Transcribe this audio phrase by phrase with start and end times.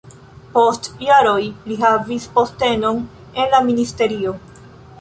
[0.53, 1.43] Post jaroj
[1.73, 3.05] li havis postenon
[3.43, 4.35] en la ministerio.